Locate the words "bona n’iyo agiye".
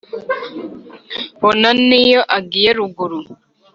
1.39-2.69